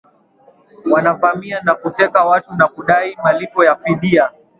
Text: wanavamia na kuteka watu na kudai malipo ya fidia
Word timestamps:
wanavamia 0.91 1.61
na 1.61 1.75
kuteka 1.75 2.25
watu 2.25 2.53
na 2.53 2.67
kudai 2.67 3.15
malipo 3.23 3.63
ya 3.65 3.75
fidia 3.75 4.31